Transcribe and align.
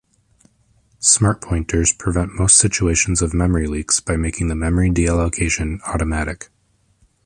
Smart 0.97 1.41
pointers 1.41 1.93
prevent 1.93 2.33
most 2.33 2.57
situations 2.57 3.21
of 3.21 3.35
memory 3.35 3.67
leaks 3.67 3.99
by 3.99 4.17
making 4.17 4.47
the 4.47 4.55
memory 4.55 4.89
deallocation 4.89 5.79
automatic. 5.83 6.49